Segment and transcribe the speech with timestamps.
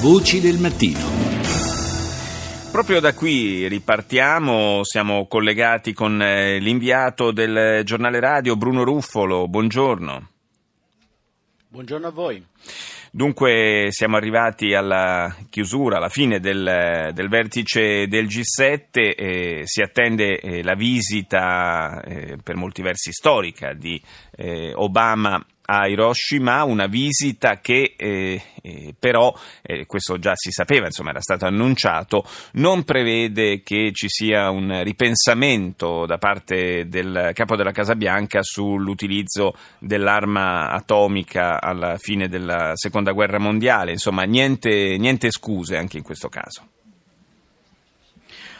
[0.00, 1.00] Voci del mattino.
[2.70, 10.28] Proprio da qui ripartiamo, siamo collegati con eh, l'inviato del giornale radio Bruno Ruffolo, buongiorno.
[11.68, 12.44] Buongiorno a voi.
[13.10, 20.38] Dunque siamo arrivati alla chiusura, alla fine del, del vertice del G7 e si attende
[20.38, 23.98] eh, la visita eh, per molti versi storica di
[24.36, 30.86] eh, Obama a Hiroshima, una visita che eh, eh, però, eh, questo già si sapeva,
[30.86, 32.24] insomma era stato annunciato,
[32.54, 39.54] non prevede che ci sia un ripensamento da parte del capo della Casa Bianca sull'utilizzo
[39.78, 46.28] dell'arma atomica alla fine della Seconda Guerra Mondiale, insomma niente, niente scuse anche in questo
[46.28, 46.75] caso.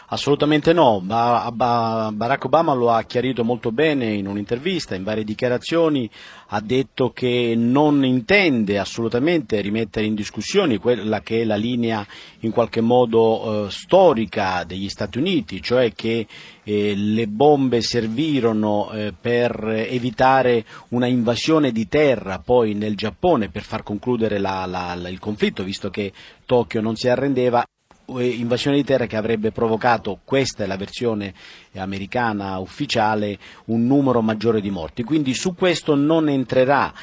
[0.09, 6.09] Assolutamente no, Barack Obama lo ha chiarito molto bene in un'intervista, in varie dichiarazioni,
[6.47, 12.07] ha detto che non intende assolutamente rimettere in discussione quella che è la linea
[12.41, 16.25] in qualche modo eh, storica degli Stati Uniti, cioè che
[16.63, 23.63] eh, le bombe servirono eh, per evitare una invasione di terra poi nel Giappone per
[23.63, 26.13] far concludere la, la, la, il conflitto, visto che
[26.45, 27.61] Tokyo non si arrendeva
[28.07, 31.33] invasione di terra che avrebbe provocato, questa è la versione
[31.75, 35.03] americana ufficiale, un numero maggiore di morti.
[35.03, 36.93] Quindi su questo non entrerà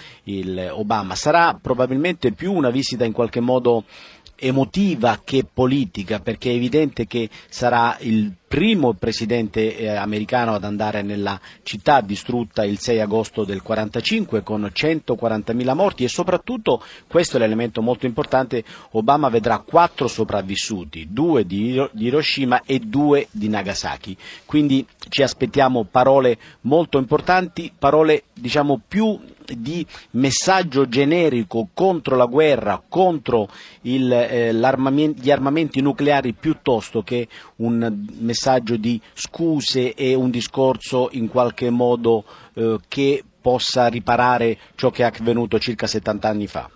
[0.71, 3.85] Obama, sarà probabilmente più una visita in qualche modo
[4.47, 11.03] emotiva che politica, perché è evidente che sarà il primo presidente eh, americano ad andare
[11.03, 17.41] nella città distrutta il 6 agosto del 1945 con 140.000 morti e soprattutto, questo è
[17.41, 24.17] l'elemento molto importante, Obama vedrà quattro sopravvissuti, due di Hiroshima e due di Nagasaki.
[24.45, 29.19] Quindi ci aspettiamo parole molto importanti, parole diciamo più
[29.53, 33.49] di messaggio generico contro la guerra, contro
[33.83, 41.29] il, eh, gli armamenti nucleari piuttosto che un messaggio di scuse e un discorso in
[41.29, 42.25] qualche modo
[42.55, 46.71] eh, che possa riparare ciò che è avvenuto circa 70 anni fa.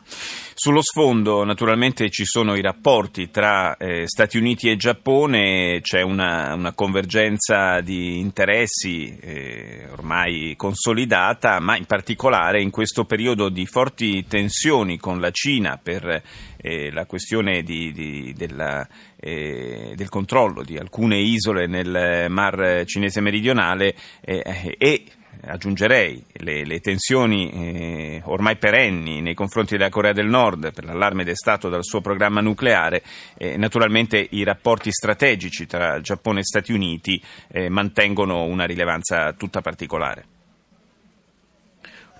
[0.60, 6.52] Sullo sfondo naturalmente ci sono i rapporti tra eh, Stati Uniti e Giappone, c'è una,
[6.52, 14.26] una convergenza di interessi eh, ormai consolidata, ma in particolare in questo periodo di forti
[14.26, 16.22] tensioni con la Cina per
[16.56, 18.86] eh, la questione di, di, della,
[19.16, 25.04] eh, del controllo di alcune isole nel Mar Cinese meridionale eh, e
[25.48, 31.24] aggiungerei le, le tensioni eh, ormai perenni nei confronti della Corea del Nord per l'allarme
[31.24, 33.02] destato dal suo programma nucleare,
[33.36, 37.20] eh, naturalmente i rapporti strategici tra Giappone e Stati Uniti
[37.50, 40.37] eh, mantengono una rilevanza tutta particolare.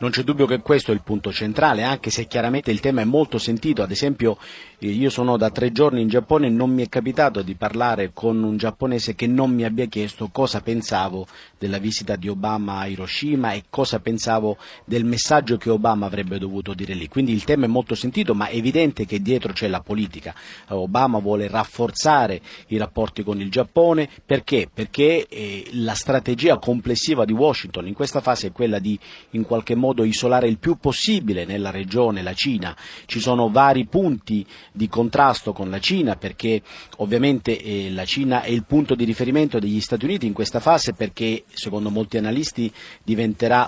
[0.01, 3.05] Non c'è dubbio che questo è il punto centrale, anche se chiaramente il tema è
[3.05, 3.83] molto sentito.
[3.83, 4.39] Ad esempio,
[4.79, 8.41] io sono da tre giorni in Giappone e non mi è capitato di parlare con
[8.45, 11.27] un giapponese che non mi abbia chiesto cosa pensavo
[11.59, 16.75] della visita di Obama a Hiroshima e cosa pensavo del messaggio che Obama avrebbe dovuto
[16.75, 17.09] dire lì.
[17.09, 20.33] Quindi il tema è molto sentito, ma è evidente che dietro c'è la politica.
[20.69, 24.71] Obama vuole rafforzare i rapporti con il Giappone perché?
[24.73, 28.97] Perché eh, la strategia complessiva di Washington in questa fase è quella di
[29.31, 32.77] in qualche modo modo isolare il più possibile nella regione la Cina.
[33.07, 36.61] Ci sono vari punti di contrasto con la Cina perché
[36.99, 40.93] ovviamente eh, la Cina è il punto di riferimento degli Stati Uniti in questa fase
[40.93, 42.71] perché secondo molti analisti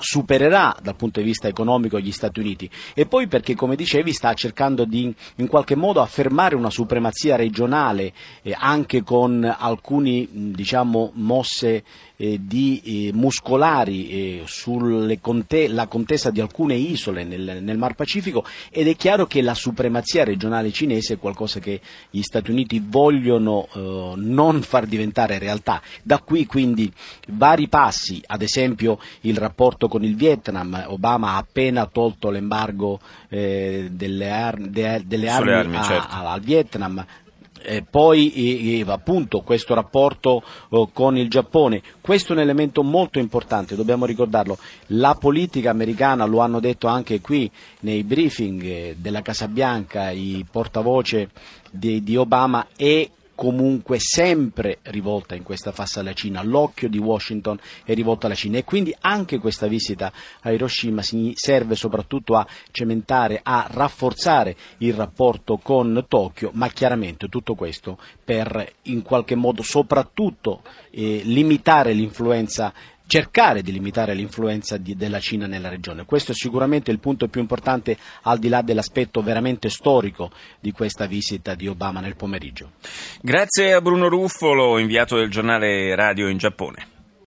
[0.00, 4.34] supererà dal punto di vista economico gli Stati Uniti e poi perché come dicevi sta
[4.34, 11.84] cercando di in qualche modo affermare una supremazia regionale eh, anche con alcune diciamo, mosse
[12.16, 15.68] eh, di, eh, muscolari eh, sulla conte-
[16.10, 20.72] contesa di alcune isole nel, nel, Mar Pacifico ed è chiaro che la supremazia regionale
[20.72, 25.80] cinese è qualcosa che gli Stati Uniti vogliono eh, non far diventare realtà.
[26.02, 26.92] Da qui quindi
[27.28, 33.88] vari passi, ad esempio il rapporto con il Vietnam, Obama ha appena tolto l'embargo eh,
[33.92, 36.14] delle, ar- de- delle armi, armi a- certo.
[36.16, 37.04] al Vietnam,
[37.62, 43.76] eh, poi appunto questo rapporto eh, con il Giappone, questo è un elemento molto importante,
[43.76, 44.58] dobbiamo ricordarlo,
[44.88, 50.44] la politica americana, lo hanno detto anche qui nei briefing eh, della Casa Bianca, i
[50.50, 51.30] portavoce
[51.70, 53.08] di, di Obama, è
[53.40, 58.58] comunque sempre rivolta in questa fase alla Cina, l'occhio di Washington è rivolto alla Cina.
[58.58, 61.00] E quindi anche questa visita a Hiroshima
[61.32, 68.74] serve soprattutto a cementare, a rafforzare il rapporto con Tokyo, ma chiaramente tutto questo per
[68.82, 70.60] in qualche modo soprattutto
[70.90, 72.74] eh, limitare l'influenza
[73.10, 76.04] cercare di limitare l'influenza di, della Cina nella regione.
[76.04, 80.30] Questo è sicuramente il punto più importante al di là dell'aspetto veramente storico
[80.60, 82.70] di questa visita di Obama nel pomeriggio.
[83.20, 86.89] Grazie a Bruno Ruffolo, inviato del giornale radio in Giappone.